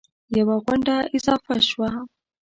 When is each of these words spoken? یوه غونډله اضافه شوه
یوه 0.37 0.55
غونډله 0.65 0.97
اضافه 1.15 1.55
شوه 1.69 1.89